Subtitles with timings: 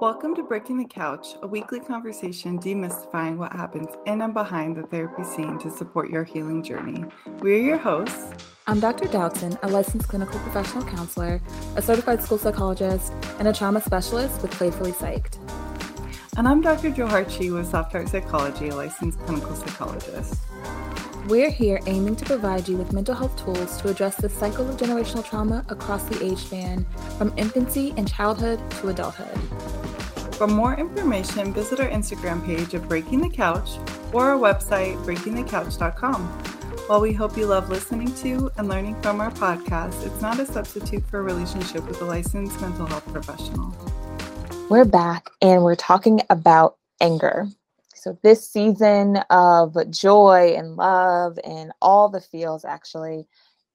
[0.00, 4.84] Welcome to Breaking the Couch, a weekly conversation demystifying what happens in and behind the
[4.84, 7.04] therapy scene to support your healing journey.
[7.40, 8.32] We're your hosts.
[8.68, 9.06] I'm Dr.
[9.06, 11.40] Dowtin, a licensed clinical professional counselor,
[11.74, 15.38] a certified school psychologist, and a trauma specialist with PlayfulLeigh Psyched.
[16.36, 16.90] And I'm Dr.
[16.90, 20.36] Joe Harchi with Soft Heart Psychology, a licensed clinical psychologist.
[21.26, 24.76] We're here aiming to provide you with mental health tools to address the cycle of
[24.76, 26.86] generational trauma across the age span,
[27.18, 29.77] from infancy and childhood to adulthood.
[30.38, 33.70] For more information, visit our Instagram page of Breaking the Couch
[34.12, 36.28] or our website, breakingthecouch.com.
[36.86, 40.46] While we hope you love listening to and learning from our podcast, it's not a
[40.46, 43.74] substitute for a relationship with a licensed mental health professional.
[44.70, 47.48] We're back and we're talking about anger.
[47.96, 53.26] So, this season of joy and love and all the feels, actually,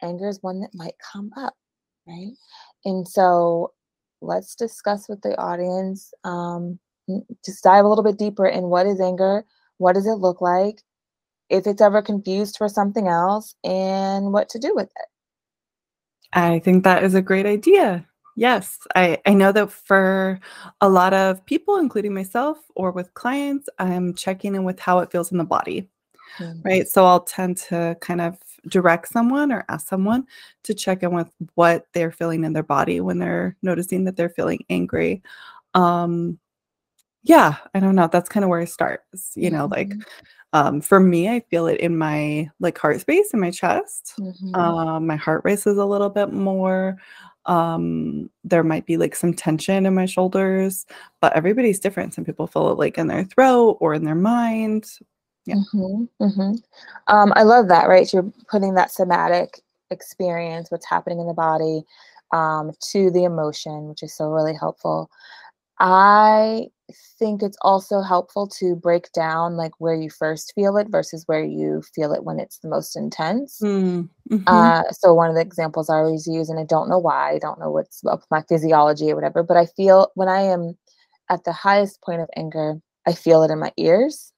[0.02, 1.56] anger is one that might come up,
[2.08, 2.32] right?
[2.86, 3.74] And so,
[4.24, 6.80] let's discuss with the audience, um,
[7.46, 9.46] just dive a little bit deeper in what is anger,
[9.78, 10.82] what does it look like,
[11.50, 15.08] if it's ever confused for something else, and what to do with it.
[16.34, 18.08] I think that is a great idea.
[18.36, 20.40] Yes, I, I know that for
[20.82, 25.12] a lot of people, including myself or with clients, I'm checking in with how it
[25.12, 25.90] feels in the body.
[26.38, 26.62] Mm-hmm.
[26.62, 26.88] Right.
[26.88, 30.26] So I'll tend to kind of direct someone or ask someone
[30.64, 34.30] to check in with what they're feeling in their body when they're noticing that they're
[34.30, 35.22] feeling angry.
[35.74, 36.40] Um,
[37.24, 38.10] yeah, I don't know.
[38.12, 39.04] That's kind of where I start.
[39.36, 39.74] You know, mm-hmm.
[39.74, 39.94] like
[40.54, 44.14] um, for me, I feel it in my like heart space in my chest.
[44.20, 44.56] Mm-hmm.
[44.56, 46.98] Um, my heart races a little bit more
[47.46, 50.86] um there might be like some tension in my shoulders
[51.20, 54.86] but everybody's different some people feel it like in their throat or in their mind
[55.46, 56.54] yeah mm-hmm, mm-hmm.
[57.08, 61.34] Um, i love that right so you're putting that somatic experience what's happening in the
[61.34, 61.84] body
[62.32, 65.10] um, to the emotion which is so really helpful
[65.80, 66.68] i
[67.20, 71.44] think it's also helpful to break down like where you first feel it versus where
[71.44, 73.60] you feel it when it's the most intense.
[73.64, 74.44] Mm, mm-hmm.
[74.48, 77.40] Uh, so one of the examples I always use, and I don't know why, I
[77.40, 80.78] don't know what's up with my physiology or whatever, but I feel when I am
[81.30, 82.76] at the highest point of anger,
[83.08, 84.33] I feel it in my ears.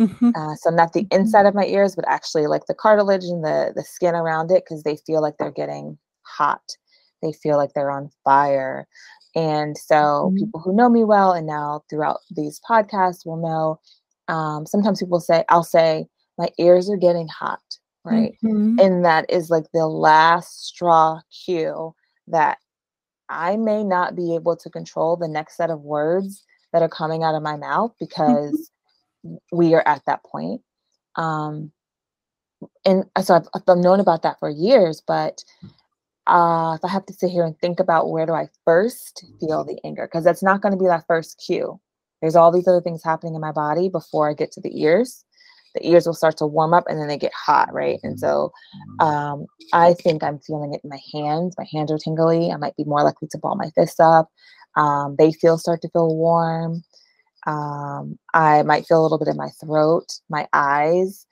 [0.00, 0.30] Mm-hmm.
[0.34, 1.20] Uh, so not the mm-hmm.
[1.20, 4.64] inside of my ears, but actually like the cartilage and the the skin around it,
[4.64, 6.62] because they feel like they're getting hot.
[7.22, 8.88] They feel like they're on fire.
[9.36, 10.36] And so mm-hmm.
[10.36, 13.80] people who know me well and now throughout these podcasts will know
[14.28, 16.06] um, sometimes people say, I'll say,
[16.38, 17.60] my ears are getting hot,
[18.04, 18.32] right?
[18.44, 18.78] Mm-hmm.
[18.80, 21.94] And that is like the last straw cue
[22.28, 22.58] that
[23.28, 27.22] I may not be able to control the next set of words that are coming
[27.22, 28.04] out of my mouth mm-hmm.
[28.04, 28.79] because mm-hmm.
[29.52, 30.62] We are at that point.
[31.16, 31.72] Um,
[32.84, 35.42] and so I've, I've known about that for years, but
[36.26, 39.64] uh, if I have to sit here and think about where do I first feel
[39.64, 41.80] the anger, because that's not going to be that first cue.
[42.20, 45.24] There's all these other things happening in my body before I get to the ears.
[45.74, 47.98] The ears will start to warm up and then they get hot, right?
[48.02, 48.52] And so
[48.98, 51.54] um, I think I'm feeling it in my hands.
[51.56, 52.50] My hands are tingly.
[52.50, 54.28] I might be more likely to ball my fists up.
[54.76, 56.82] Um, they feel start to feel warm.
[57.46, 61.26] Um, I might feel a little bit in my throat, my eyes,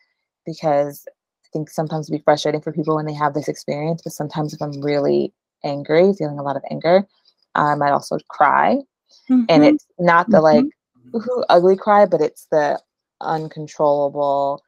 [0.47, 1.07] because
[1.45, 4.55] I think sometimes it'd be frustrating for people when they have this experience, but sometimes
[4.55, 5.33] if I'm really
[5.65, 7.07] angry, feeling a lot of anger,
[7.55, 8.77] I might also cry.
[9.31, 9.45] Mm-hmm.
[9.49, 11.41] And it's not the like mm-hmm.
[11.49, 12.81] ugly cry, but it's the
[13.21, 14.63] uncontrollable.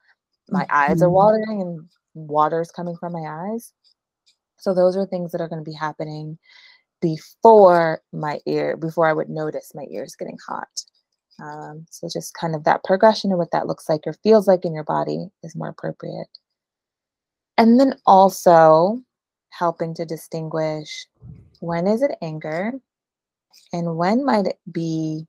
[0.48, 0.76] My mm-hmm.
[0.76, 1.14] eyes are mm-hmm.
[1.14, 3.72] watering and water is coming from my eyes.
[4.58, 6.38] So those are things that are going to be happening
[7.00, 10.68] before my ear, before I would notice my ears getting hot.
[11.40, 14.64] Um, so just kind of that progression of what that looks like or feels like
[14.64, 16.28] in your body is more appropriate.
[17.56, 19.00] And then also
[19.50, 21.06] helping to distinguish
[21.60, 22.72] when is it anger
[23.72, 25.26] and when might it be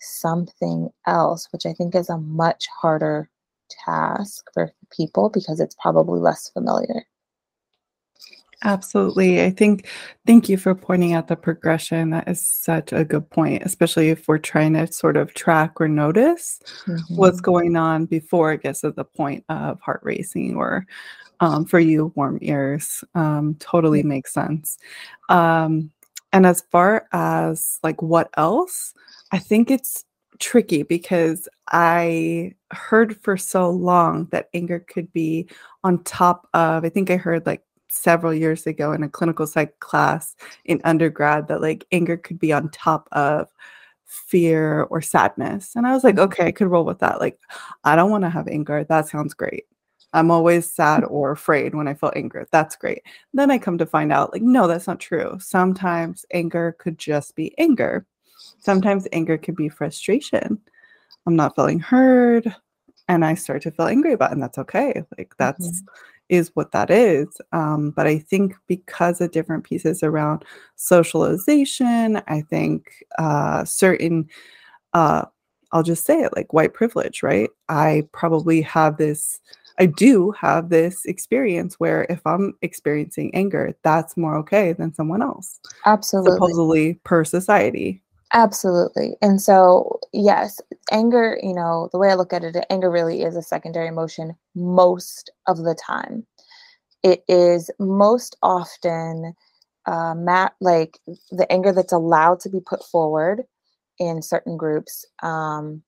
[0.00, 3.28] something else, which I think is a much harder
[3.84, 7.06] task for people because it's probably less familiar.
[8.64, 9.44] Absolutely.
[9.44, 9.86] I think,
[10.26, 12.10] thank you for pointing out the progression.
[12.10, 15.88] That is such a good point, especially if we're trying to sort of track or
[15.88, 17.14] notice mm-hmm.
[17.14, 20.86] what's going on before it gets to the point of heart racing or
[21.40, 23.04] um, for you, warm ears.
[23.14, 24.78] Um, totally makes sense.
[25.28, 25.90] Um,
[26.32, 28.94] and as far as like what else,
[29.30, 30.04] I think it's
[30.38, 35.48] tricky because I heard for so long that anger could be
[35.84, 37.62] on top of, I think I heard like
[37.94, 42.52] several years ago in a clinical psych class in undergrad that like anger could be
[42.52, 43.48] on top of
[44.04, 45.74] fear or sadness.
[45.74, 46.24] And I was like, mm-hmm.
[46.24, 47.20] okay, I could roll with that.
[47.20, 47.38] Like,
[47.84, 48.84] I don't want to have anger.
[48.84, 49.64] That sounds great.
[50.12, 52.46] I'm always sad or afraid when I feel anger.
[52.52, 53.02] That's great.
[53.32, 55.38] Then I come to find out, like, no, that's not true.
[55.40, 58.06] Sometimes anger could just be anger.
[58.58, 60.60] sometimes anger could be frustration.
[61.26, 62.54] I'm not feeling heard
[63.08, 65.02] and I start to feel angry about it, and that's okay.
[65.18, 65.94] Like that's mm-hmm.
[66.28, 67.28] Is what that is.
[67.52, 70.44] Um, but I think because of different pieces around
[70.76, 74.28] socialization, I think uh, certain
[74.92, 75.24] uh,
[75.72, 77.50] I'll just say it like white privilege, right?
[77.68, 79.40] I probably have this
[79.78, 85.20] I do have this experience where if I'm experiencing anger, that's more okay than someone
[85.20, 85.58] else.
[85.84, 86.32] Absolutely.
[86.32, 88.00] Supposedly per society.
[88.34, 89.16] Absolutely.
[89.22, 90.60] And so, yes,
[90.90, 94.34] anger, you know, the way I look at it, anger really is a secondary emotion
[94.56, 96.26] most of the time.
[97.02, 99.34] It is most often
[99.86, 100.14] uh,
[100.60, 100.98] like
[101.32, 103.44] the anger that's allowed to be put forward
[103.98, 105.82] in certain groups um,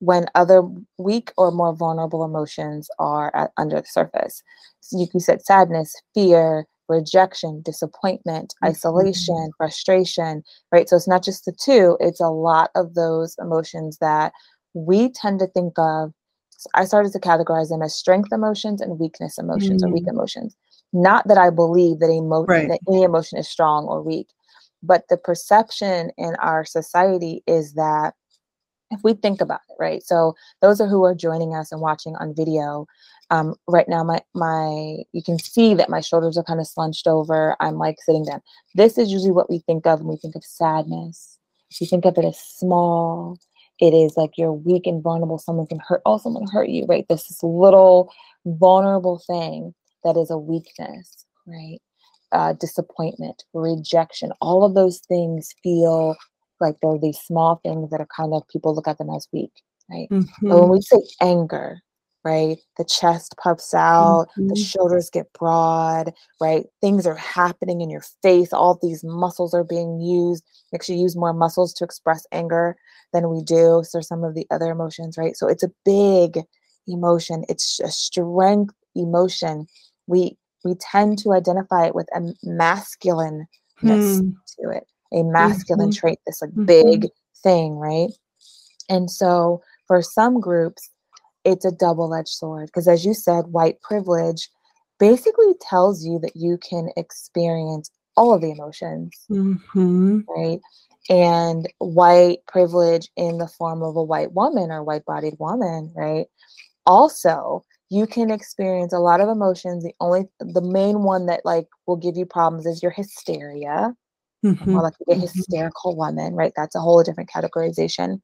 [0.00, 0.62] when other
[0.98, 4.42] weak or more vulnerable emotions are at, under the surface.
[4.80, 8.70] So you, you said sadness, fear, rejection, disappointment, mm-hmm.
[8.70, 10.42] isolation, frustration,
[10.72, 10.88] right?
[10.88, 14.32] So it's not just the two, it's a lot of those emotions that
[14.74, 16.12] we tend to think of.
[16.50, 19.90] So I started to categorize them as strength emotions and weakness emotions mm-hmm.
[19.90, 20.12] or weak mm.
[20.12, 20.56] emotions.
[20.92, 22.68] Not that I believe that, emo- right.
[22.68, 24.28] that any emotion is strong or weak,
[24.82, 28.14] but the perception in our society is that
[28.90, 30.02] if we think about it, right?
[30.02, 32.86] So those are who are joining us and watching on video.
[33.30, 37.06] Um, right now, my my you can see that my shoulders are kind of slunched
[37.06, 37.56] over.
[37.60, 38.40] I'm like sitting down.
[38.74, 41.38] This is usually what we think of when we think of sadness.
[41.78, 43.38] You think of it as small.
[43.80, 45.38] It is like you're weak and vulnerable.
[45.38, 46.00] Someone can hurt.
[46.06, 47.06] Oh, someone hurt you, right?
[47.08, 48.10] This is little
[48.46, 51.78] vulnerable thing that is a weakness, right?
[52.32, 56.14] Uh, disappointment, rejection, all of those things feel
[56.60, 59.52] like they're these small things that are kind of people look at them as weak,
[59.90, 60.08] right?
[60.10, 60.48] Mm-hmm.
[60.48, 61.80] But when we say anger,
[62.28, 64.48] right, the chest puffs out, mm-hmm.
[64.48, 66.66] the shoulders get broad, right?
[66.80, 68.52] Things are happening in your face.
[68.52, 70.44] All these muscles are being used.
[70.70, 72.76] We actually use more muscles to express anger
[73.12, 73.82] than we do.
[73.88, 75.36] So some of the other emotions, right?
[75.36, 76.40] So it's a big
[76.86, 77.44] emotion.
[77.48, 79.66] It's a strength emotion.
[80.06, 83.46] We we tend to identify it with a masculine
[83.82, 84.34] mm.
[84.58, 85.98] to it a masculine mm-hmm.
[85.98, 86.64] trait, this like mm-hmm.
[86.64, 87.06] big
[87.42, 88.10] thing, right?
[88.88, 90.90] And so for some groups,
[91.44, 94.48] it's a double edged sword because, as you said, white privilege
[94.98, 100.20] basically tells you that you can experience all of the emotions, mm-hmm.
[100.28, 100.60] right?
[101.08, 106.26] And white privilege in the form of a white woman or white bodied woman, right?
[106.84, 109.84] Also, you can experience a lot of emotions.
[109.84, 113.94] The only, the main one that like will give you problems is your hysteria,
[114.44, 114.70] mm-hmm.
[114.70, 115.20] more like a mm-hmm.
[115.20, 116.52] hysterical woman, right?
[116.56, 118.20] That's a whole different categorization.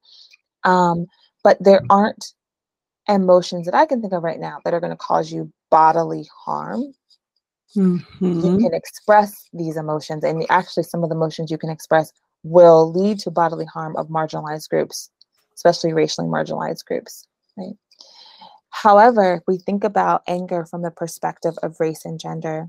[0.64, 1.06] Um,
[1.42, 2.32] but there aren't
[3.08, 6.28] emotions that I can think of right now that are going to cause you bodily
[6.44, 6.94] harm.
[7.76, 8.40] Mm-hmm.
[8.40, 12.12] You can express these emotions, and actually, some of the emotions you can express
[12.44, 15.10] will lead to bodily harm of marginalized groups,
[15.54, 17.26] especially racially marginalized groups.
[17.56, 17.74] Right.
[18.70, 22.68] However, if we think about anger from the perspective of race and gender,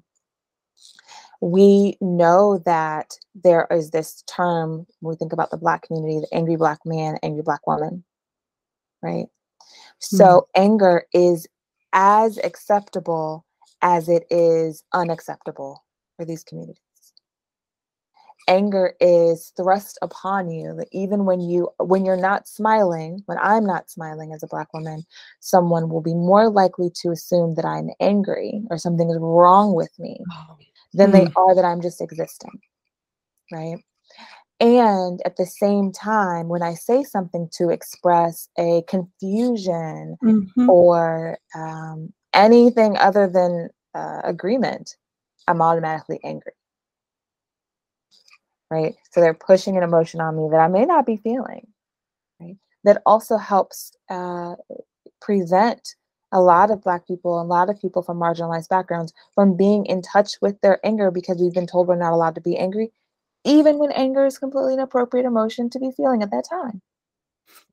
[1.41, 6.27] we know that there is this term when we think about the black community the
[6.33, 8.03] angry black man angry black woman
[9.01, 9.27] right
[10.01, 10.17] mm-hmm.
[10.17, 11.47] so anger is
[11.93, 13.45] as acceptable
[13.81, 15.83] as it is unacceptable
[16.17, 16.81] for these communities
[18.47, 23.65] anger is thrust upon you that even when you when you're not smiling when i'm
[23.65, 25.03] not smiling as a black woman
[25.39, 29.91] someone will be more likely to assume that i'm angry or something is wrong with
[29.97, 30.57] me oh
[30.95, 31.13] than mm.
[31.13, 32.59] they are that I'm just existing.
[33.51, 33.77] Right.
[34.59, 40.69] And at the same time, when I say something to express a confusion mm-hmm.
[40.69, 44.95] or um, anything other than uh, agreement,
[45.47, 46.53] I'm automatically angry.
[48.71, 48.95] Right.
[49.11, 51.67] So they're pushing an emotion on me that I may not be feeling.
[52.39, 52.55] Right.
[52.83, 54.55] That also helps uh,
[55.21, 55.95] prevent
[56.31, 60.01] a lot of Black people, a lot of people from marginalized backgrounds from being in
[60.01, 62.91] touch with their anger because we've been told we're not allowed to be angry,
[63.45, 66.81] even when anger is completely inappropriate emotion to be feeling at that time.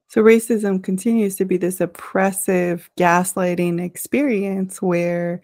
[0.09, 5.41] So racism continues to be this oppressive, gaslighting experience where,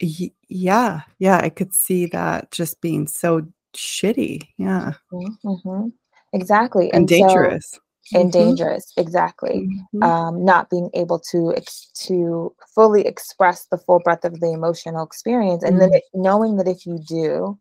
[0.00, 4.48] yeah, yeah, I could see that just being so shitty.
[4.58, 4.94] Yeah.
[5.12, 5.88] Mm-hmm, mm-hmm.
[6.32, 6.90] Exactly.
[6.90, 7.70] And, and dangerous.
[7.70, 7.80] So,
[8.14, 8.48] and mm-hmm.
[8.48, 10.02] dangerous exactly mm-hmm.
[10.02, 15.04] um, not being able to ex- to fully express the full breadth of the emotional
[15.04, 15.90] experience and mm-hmm.
[15.90, 17.56] then it, knowing that if you do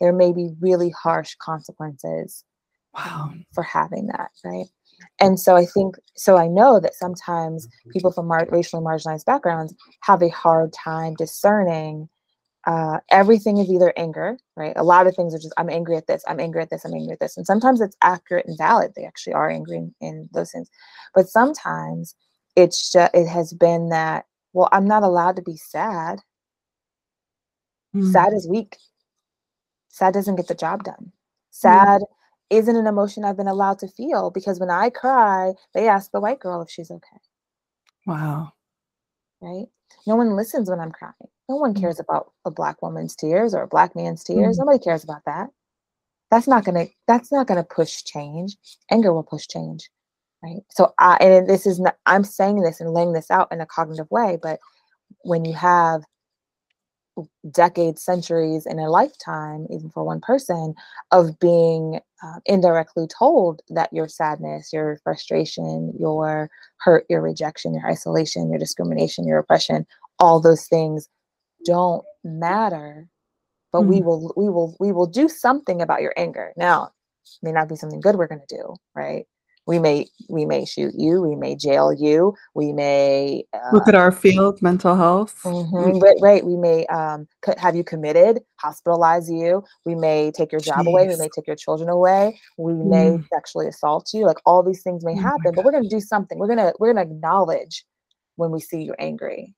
[0.00, 2.44] there may be really harsh consequences
[2.94, 3.24] wow.
[3.24, 4.66] um, for having that right
[5.20, 9.74] and so i think so i know that sometimes people from mar- racially marginalized backgrounds
[10.02, 12.08] have a hard time discerning
[12.68, 14.74] uh, everything is either anger, right?
[14.76, 16.92] A lot of things are just, I'm angry at this, I'm angry at this, I'm
[16.92, 17.34] angry at this.
[17.36, 18.92] And sometimes it's accurate and valid.
[18.94, 20.68] They actually are angry in, in those things.
[21.14, 22.14] But sometimes
[22.56, 26.20] it's just, it has been that, well, I'm not allowed to be sad.
[27.96, 28.12] Mm.
[28.12, 28.76] Sad is weak.
[29.88, 31.12] Sad doesn't get the job done.
[31.50, 32.06] Sad mm.
[32.50, 36.20] isn't an emotion I've been allowed to feel because when I cry, they ask the
[36.20, 37.20] white girl if she's okay.
[38.06, 38.52] Wow.
[39.40, 39.66] Right?
[40.06, 41.14] No one listens when I'm crying.
[41.48, 41.80] No one mm.
[41.80, 44.56] cares about a black woman's tears or a black man's tears.
[44.56, 44.60] Mm.
[44.60, 45.48] Nobody cares about that.
[46.30, 48.56] That's not gonna that's not gonna push change.
[48.90, 49.88] Anger will push change.
[50.42, 50.62] Right.
[50.70, 53.66] So I and this is not I'm saying this and laying this out in a
[53.66, 54.60] cognitive way, but
[55.22, 56.04] when you have
[57.50, 60.74] decades, centuries, in a lifetime, even for one person,
[61.10, 67.86] of being uh, indirectly told that your sadness, your frustration, your hurt, your rejection, your
[67.86, 69.86] isolation, your discrimination, your oppression,
[70.18, 71.08] all those things
[71.64, 73.08] don't matter.
[73.72, 76.52] But mm we will, we will, we will do something about your anger.
[76.56, 76.92] Now,
[77.42, 79.26] may not be something good we're going to do, right?
[79.68, 83.94] We may we may shoot you we may jail you we may uh, look at
[83.94, 85.38] our field mental health.
[85.44, 86.44] Mm-hmm, right, right.
[86.44, 89.62] We may um, have you committed hospitalize you.
[89.84, 90.88] We may take your job Jeez.
[90.88, 91.06] away.
[91.06, 92.40] We may take your children away.
[92.56, 92.86] We mm.
[92.86, 94.24] may sexually assault you.
[94.24, 96.38] Like all these things may oh happen but we're going to do something.
[96.38, 97.84] We're going to we're going to acknowledge
[98.36, 99.54] when we see you angry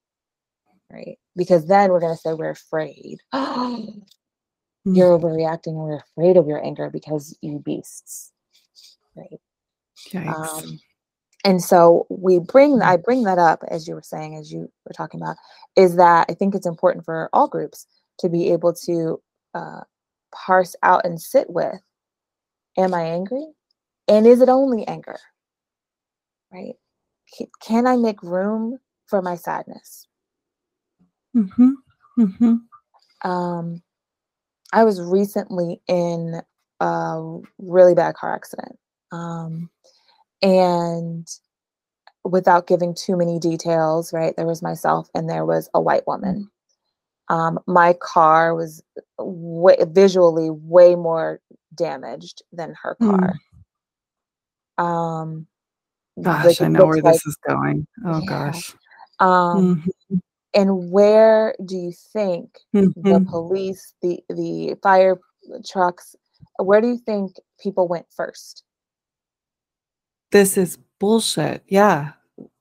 [0.93, 1.19] right?
[1.37, 3.19] Because then we're going to say we're afraid.
[4.87, 4.97] Mm.
[4.97, 8.33] you're overreacting and we're afraid of your anger because you beasts
[9.15, 9.39] right
[10.15, 10.81] um,
[11.45, 14.93] and so we bring I bring that up as you were saying, as you were
[14.93, 15.37] talking about,
[15.77, 17.87] is that I think it's important for all groups
[18.19, 19.21] to be able to
[19.55, 19.81] uh,
[20.35, 21.81] parse out and sit with:
[22.77, 23.47] Am I angry?
[24.09, 25.19] And is it only anger?
[26.53, 26.75] Right?
[27.61, 30.07] Can I make room for my sadness?
[31.37, 31.71] Mm-hmm.
[32.19, 33.29] Mm-hmm.
[33.31, 33.83] Um,
[34.73, 36.41] I was recently in
[36.81, 38.79] a really bad car accident.
[39.13, 39.71] Um,
[40.43, 41.27] and
[42.25, 46.51] without giving too many details, right, there was myself and there was a white woman.
[47.29, 48.83] Um, my car was
[49.19, 51.41] way, visually way more
[51.75, 53.35] damaged than her car.
[54.79, 54.85] Mm.
[54.85, 55.47] Um,
[56.21, 57.87] gosh, I know where like, this is going.
[58.05, 58.27] Oh yeah.
[58.29, 58.75] gosh.
[59.21, 60.17] Um, mm-hmm.
[60.53, 63.01] And where do you think mm-hmm.
[63.01, 65.17] the police, the the fire
[65.65, 66.17] trucks,
[66.59, 68.65] where do you think people went first?
[70.31, 71.65] This is bullshit.
[71.67, 72.13] Yeah.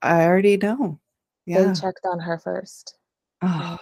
[0.02, 0.98] I already know.
[1.46, 1.64] Yeah.
[1.64, 2.96] They checked on her first.
[3.42, 3.78] Oh.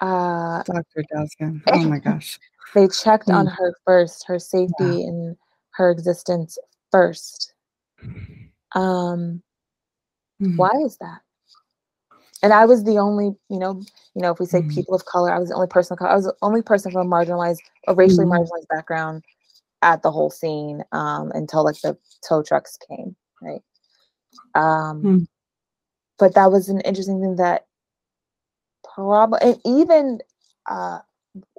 [0.00, 1.04] Uh, Dr.
[1.14, 1.62] Daskin.
[1.72, 2.38] Oh my gosh.
[2.74, 3.34] they checked mm.
[3.34, 5.08] on her first, her safety yeah.
[5.08, 5.36] and
[5.72, 6.58] her existence
[6.90, 7.52] first.
[8.74, 9.42] Um,
[10.40, 10.56] mm.
[10.56, 11.20] why is that?
[12.42, 13.82] And I was the only, you know,
[14.14, 14.74] you know, if we say mm.
[14.74, 16.10] people of color, I was the only person of color.
[16.10, 18.38] I was the only person from a marginalized, a racially mm.
[18.38, 19.22] marginalized background
[19.82, 21.96] at the whole scene um, until like the
[22.26, 23.62] tow trucks came, right?
[24.54, 25.18] Um, hmm.
[26.18, 27.66] But that was an interesting thing that
[28.94, 30.20] probably, and even
[30.66, 30.98] uh,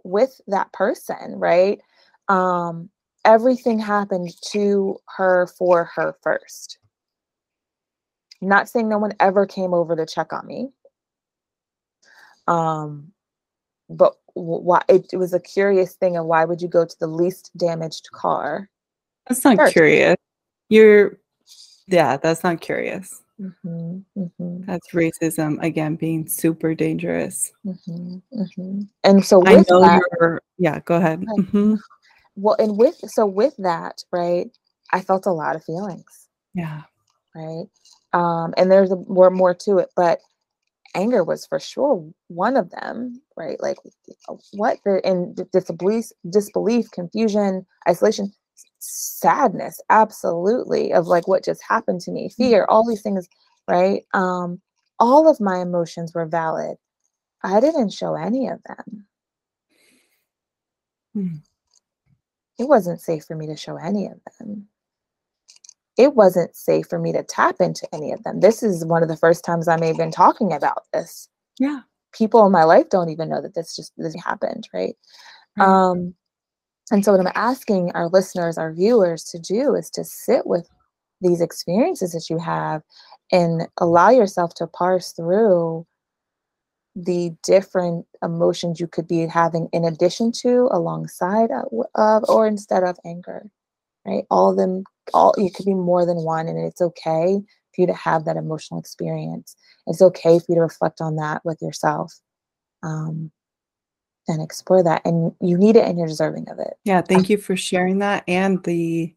[0.04, 1.80] with that person, right?
[2.28, 2.90] Um,
[3.26, 6.78] everything happened to her for her first.
[8.42, 10.70] not saying no one ever came over to check on me.
[12.48, 13.12] Um,
[13.90, 17.08] but why it, it, was a curious thing and why would you go to the
[17.08, 18.70] least damaged car?
[19.28, 19.74] That's not first?
[19.74, 20.16] curious.
[20.70, 21.20] You're
[21.88, 23.22] yeah that's not curious.
[23.40, 24.64] Mm-hmm, mm-hmm.
[24.66, 27.52] that's racism again being super dangerous.
[27.66, 28.82] Mm-hmm, mm-hmm.
[29.04, 31.22] and so with that, yeah go ahead.
[31.22, 31.76] Mm-hmm.
[32.36, 34.50] well and with so with that right
[34.92, 36.28] i felt a lot of feelings.
[36.54, 36.82] Yeah.
[37.36, 37.66] Right?
[38.14, 40.20] Um and there's a, more more to it but
[40.96, 43.60] anger was for sure one of them, right?
[43.62, 43.78] Like
[44.54, 48.34] what the and disbelief, disbelief, confusion, isolation,
[48.80, 52.34] sadness, absolutely, of like what just happened to me, mm.
[52.34, 53.28] fear, all these things,
[53.68, 54.04] right?
[54.14, 54.62] Um,
[55.00, 56.78] all of my emotions were valid.
[57.44, 59.06] I didn't show any of them.
[61.14, 61.36] Hmm.
[62.60, 64.68] It wasn't safe for me to show any of them
[65.98, 68.40] it wasn't safe for me to tap into any of them.
[68.40, 71.28] This is one of the first times I'm even talking about this.
[71.60, 71.82] Yeah.
[72.14, 74.96] People in my life don't even know that this just this happened, right?
[75.58, 75.68] right.
[75.68, 76.14] Um,
[76.92, 80.70] and so what I'm asking our listeners, our viewers to do is to sit with
[81.22, 82.82] these experiences that you have
[83.32, 85.86] and allow yourself to parse through
[86.96, 91.50] the different emotions you could be having in addition to, alongside
[91.96, 93.50] of, or instead of anger,
[94.06, 94.26] right?
[94.30, 97.40] All of them all you could be more than one and it's okay
[97.74, 99.56] for you to have that emotional experience
[99.88, 102.14] it's okay for you to reflect on that with yourself
[102.84, 103.32] um,
[104.28, 107.38] and explore that and you need it and you're deserving of it yeah thank you
[107.38, 109.14] for sharing that and the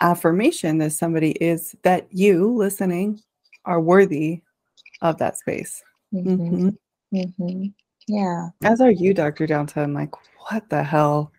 [0.00, 3.20] affirmation that somebody is that you listening
[3.64, 4.40] are worthy
[5.02, 5.82] of that space
[6.14, 6.34] mm-hmm.
[6.34, 7.16] Mm-hmm.
[7.16, 7.64] Mm-hmm.
[8.08, 10.10] yeah as are you dr Dowtin like
[10.48, 11.32] what the hell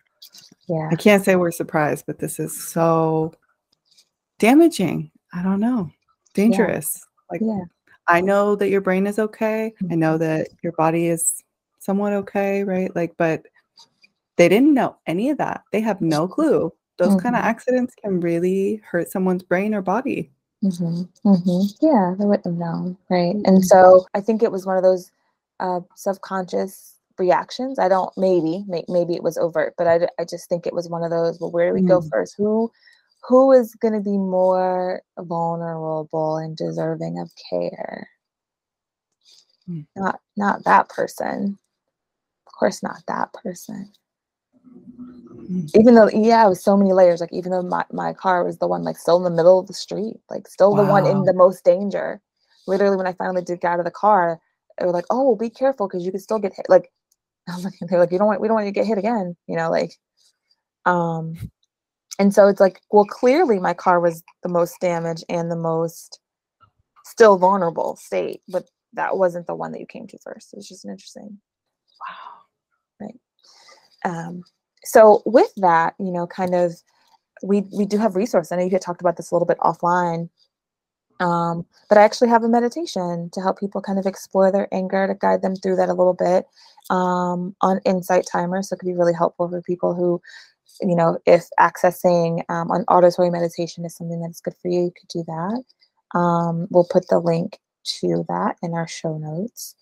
[0.72, 3.32] yeah i can't say we're surprised but this is so
[4.38, 5.90] damaging i don't know
[6.34, 7.26] dangerous yeah.
[7.30, 7.64] like yeah
[8.08, 10.24] i know that your brain is okay i know mm-hmm.
[10.24, 11.42] that your body is
[11.78, 13.44] somewhat okay right like but
[14.36, 17.18] they didn't know any of that they have no clue those mm-hmm.
[17.18, 20.30] kind of accidents can really hurt someone's brain or body
[20.64, 21.02] mm-hmm.
[21.28, 21.86] Mm-hmm.
[21.86, 23.60] yeah they wouldn't have known right and mm-hmm.
[23.60, 25.10] so i think it was one of those
[25.60, 30.48] uh, subconscious reactions i don't maybe may, maybe it was overt but I, I just
[30.48, 32.10] think it was one of those well where do we go mm.
[32.10, 32.70] first who
[33.28, 38.08] who is going to be more vulnerable and deserving of care
[39.70, 39.86] mm.
[39.94, 41.56] not not that person
[42.48, 43.92] of course not that person
[44.66, 45.70] mm.
[45.78, 48.58] even though yeah it was so many layers like even though my, my car was
[48.58, 50.82] the one like still in the middle of the street like still wow.
[50.82, 52.20] the one in the most danger
[52.66, 54.40] literally when i finally did get out of the car
[54.78, 56.84] they were like oh well, be careful because you could still get hit like I
[56.84, 56.92] was like,
[57.88, 59.70] they're like, you don't want, we don't want you to get hit again, you know,
[59.70, 59.92] like,
[60.86, 61.34] um,
[62.18, 66.20] and so it's like, well, clearly my car was the most damaged and the most
[67.04, 70.52] still vulnerable state, but that wasn't the one that you came to first.
[70.52, 71.38] It was just an interesting.
[72.00, 73.06] Wow.
[73.06, 73.20] Right.
[74.04, 74.42] Um,
[74.84, 76.74] so with that, you know, kind of,
[77.42, 78.52] we we do have resources.
[78.52, 80.28] I know you had talked about this a little bit offline,
[81.22, 85.06] um, but I actually have a meditation to help people kind of explore their anger
[85.06, 86.46] to guide them through that a little bit
[86.90, 88.62] um, on Insight Timer.
[88.62, 90.20] So it could be really helpful for people who,
[90.80, 94.92] you know, if accessing um, an auditory meditation is something that's good for you, you
[94.98, 96.18] could do that.
[96.18, 97.58] Um, we'll put the link
[98.00, 99.76] to that in our show notes.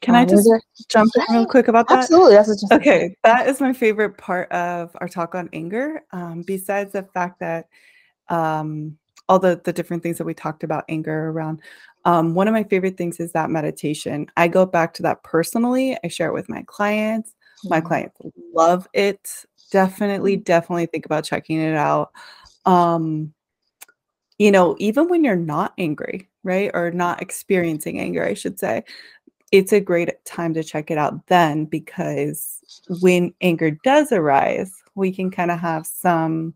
[0.00, 0.48] Can I um, just
[0.88, 2.00] jump in real quick about that?
[2.00, 2.34] Absolutely.
[2.34, 3.16] That's just okay.
[3.24, 6.02] That is my favorite part of our talk on anger.
[6.12, 7.68] Um, besides the fact that
[8.28, 8.98] um,
[9.28, 11.60] all the the different things that we talked about anger around
[12.04, 14.26] um, one of my favorite things is that meditation.
[14.36, 15.96] I go back to that personally.
[16.04, 17.30] I share it with my clients.
[17.30, 17.68] Mm-hmm.
[17.70, 18.20] My clients
[18.52, 19.46] love it.
[19.70, 20.42] Definitely, mm-hmm.
[20.42, 22.12] definitely think about checking it out.
[22.66, 23.32] Um,
[24.38, 26.70] you know, even when you're not angry, right?
[26.74, 28.84] Or not experiencing anger, I should say,
[29.52, 32.58] it's a great time to check it out then because
[33.00, 36.54] when anger does arise, we can kind of have some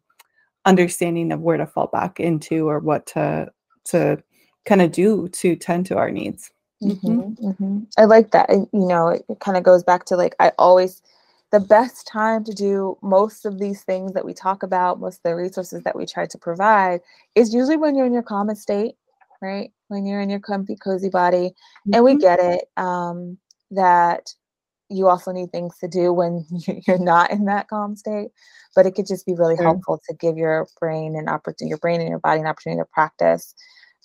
[0.68, 3.50] understanding of where to fall back into or what to
[3.87, 4.22] to
[4.66, 6.50] kind of do to tend to our needs.
[6.83, 7.09] Mm-hmm.
[7.09, 7.78] mm-hmm, mm-hmm.
[7.96, 8.50] I like that.
[8.50, 11.02] And, you know, it, it kind of goes back to like, I always,
[11.50, 15.22] the best time to do most of these things that we talk about, most of
[15.24, 17.00] the resources that we try to provide
[17.35, 18.94] is usually when you're in your common state,
[19.40, 19.72] right?
[19.88, 21.48] When you're in your comfy, cozy body.
[21.48, 21.94] Mm-hmm.
[21.94, 22.20] And we mm-hmm.
[22.20, 23.38] get it um,
[23.70, 24.35] that
[24.90, 26.46] you also need things to do when
[26.87, 28.29] you're not in that calm state
[28.74, 29.64] but it could just be really sure.
[29.64, 32.87] helpful to give your brain an opportunity your brain and your body an opportunity to
[32.92, 33.55] practice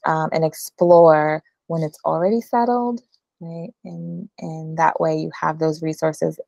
[0.06, 3.02] um, and explore when it's already settled,
[3.40, 3.70] right?
[3.84, 6.40] And and that way you have those resources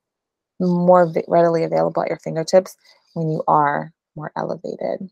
[0.59, 2.75] more readily available at your fingertips
[3.13, 5.09] when you are more elevated.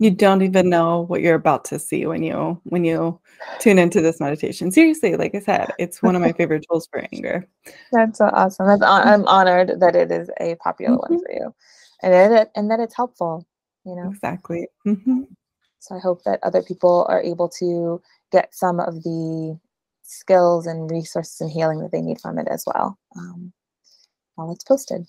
[0.00, 3.18] You don't even know what you're about to see when you when you
[3.58, 4.70] tune into this meditation.
[4.70, 7.48] Seriously, like I said, it's one of my favorite tools for anger.
[7.90, 8.66] That's so awesome.
[8.68, 11.14] That's I'm honored that it is a popular mm-hmm.
[11.14, 11.54] one for you,
[12.02, 13.44] and it and that it's helpful.
[13.84, 14.68] You know exactly.
[14.86, 15.22] Mm-hmm.
[15.80, 19.58] So I hope that other people are able to get some of the
[20.02, 23.52] skills and resources and healing that they need from it as well um,
[24.34, 25.06] while it's posted.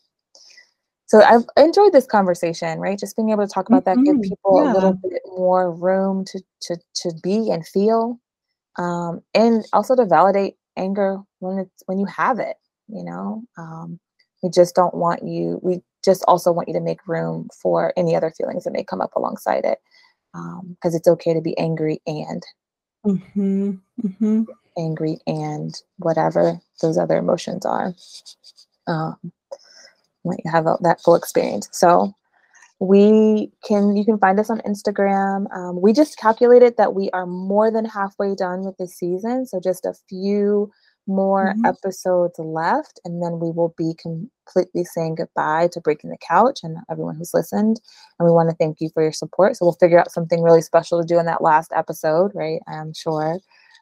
[1.10, 2.98] So I've enjoyed this conversation, right?
[2.98, 4.00] Just being able to talk about mm-hmm.
[4.00, 4.30] that, give mm-hmm.
[4.30, 4.72] people yeah.
[4.72, 8.20] a little bit more room to to to be and feel,
[8.78, 12.58] um, and also to validate anger when it's when you have it.
[12.88, 14.00] You know, um,
[14.44, 15.60] we just don't want you.
[15.64, 19.02] We just also want you to make room for any other feelings that may come
[19.02, 19.80] up alongside it
[20.32, 22.44] because um, it's okay to be angry and
[23.06, 23.72] mm-hmm.
[24.06, 24.44] Mm-hmm.
[24.78, 27.96] angry and whatever those other emotions are.
[28.86, 29.32] Um,
[30.24, 31.70] let you have a, that full experience.
[31.72, 32.14] So
[32.80, 35.54] we can you can find us on Instagram.
[35.56, 39.60] Um, we just calculated that we are more than halfway done with the season, so
[39.60, 40.72] just a few
[41.10, 41.66] more mm-hmm.
[41.66, 46.78] episodes left, and then we will be completely saying goodbye to Breaking the Couch and
[46.90, 47.82] everyone who's listened.
[48.18, 49.58] And we want to thank you for your support.
[49.58, 52.62] So we'll figure out something really special to do in that last episode, right?
[52.68, 53.40] I'm sure.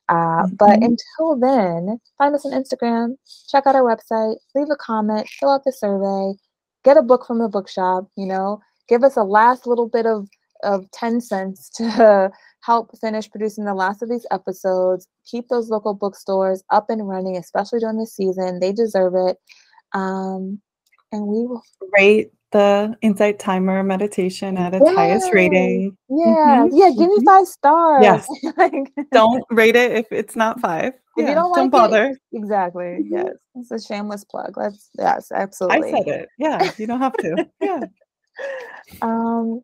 [0.10, 0.56] Uh, mm-hmm.
[0.56, 3.16] But until then, find us on Instagram,
[3.50, 6.38] check out our website, leave a comment, fill out the survey,
[6.84, 10.28] get a book from the bookshop, you know, give us a last little bit of,
[10.64, 15.08] of 10 cents to help finish producing the last of these episodes.
[15.26, 18.60] Keep those local bookstores up and running, especially during the season.
[18.60, 19.38] They deserve it.
[19.94, 20.62] Um,
[21.12, 21.64] and we will
[21.98, 24.94] rate the insight timer meditation at its yeah.
[24.96, 25.98] highest rating.
[26.10, 26.76] Yeah, mm-hmm.
[26.76, 26.90] yeah.
[26.90, 27.26] Give me mm-hmm.
[27.26, 28.04] five stars.
[28.04, 28.28] Yes.
[28.58, 28.74] like,
[29.12, 30.94] don't rate it if it's not five.
[31.18, 32.06] If yeah, you don't, don't bother.
[32.08, 32.84] It, exactly.
[32.84, 33.14] Mm-hmm.
[33.14, 34.58] Yes, it's a shameless plug.
[34.58, 34.90] Let's.
[34.98, 35.94] Yes, absolutely.
[35.94, 36.30] I said it.
[36.38, 37.48] Yeah, you don't have to.
[37.62, 37.80] yeah.
[39.02, 39.62] Um.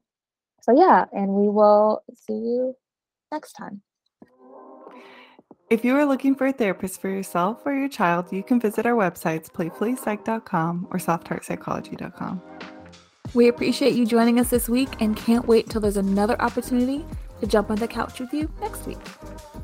[0.63, 2.75] So yeah, and we will see you
[3.31, 3.83] next time.
[5.73, 8.85] If you are looking for a therapist for yourself or your child, you can visit
[8.85, 12.41] our websites playfullypsych.com or softheartpsychology.com.
[13.33, 17.03] We appreciate you joining us this week and can't wait till there's another opportunity
[17.41, 18.99] to jump on the couch with you next week.